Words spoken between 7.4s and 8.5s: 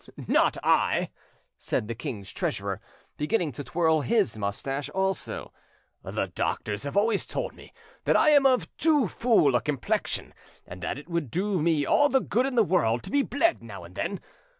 me that I am